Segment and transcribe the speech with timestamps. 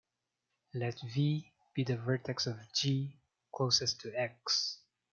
[0.73, 3.19] Let "v" be the vertex of "G"
[3.53, 4.79] closest to "x".